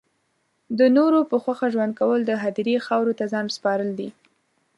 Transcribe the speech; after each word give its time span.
د 0.79 0.79
نورو 0.97 1.19
په 1.29 1.35
خوښه 1.43 1.67
ژوند 1.73 1.93
کول 1.99 2.19
د 2.25 2.31
هدیرې 2.43 2.75
خاورو 2.85 3.17
ته 3.19 3.25
ځان 3.33 3.45
سپارل 3.55 3.89
دی 3.99 4.09